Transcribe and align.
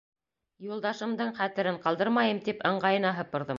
—Юлдашымдың 0.69 1.29
хәтерен 1.41 1.79
ҡалдырмайым 1.85 2.43
тип, 2.51 2.67
ыңғайына 2.73 3.17
һыпырҙым. 3.23 3.49